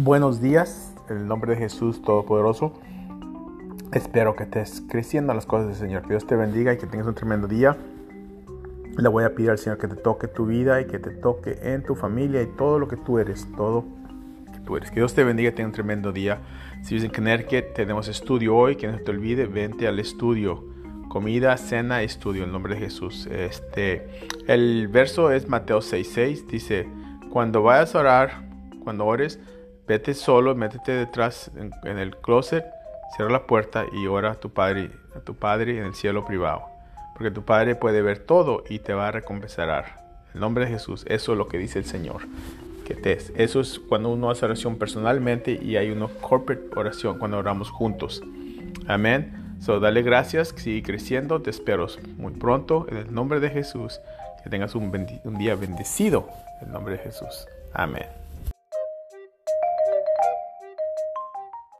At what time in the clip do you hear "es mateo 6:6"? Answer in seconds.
25.32-26.46